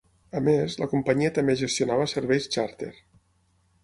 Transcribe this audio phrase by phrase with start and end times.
[0.37, 2.91] A més, la companyia també gestionava serveis xàrter.